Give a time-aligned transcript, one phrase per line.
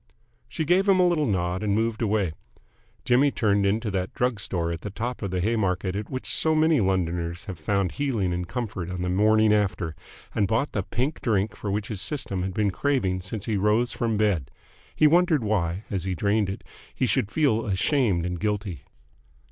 [0.49, 2.33] She gave him a little nod, and moved away.
[3.05, 6.55] Jimmy turned into that drug store at the top of the Haymarket at which so
[6.55, 9.95] many Londoners have found healing and comfort on the morning after,
[10.33, 13.91] and bought the pink drink for which his system had been craving since he rose
[13.93, 14.49] from bed.
[14.95, 16.63] He wondered why, as he drained it,
[16.95, 18.81] he should feel ashamed and guilty.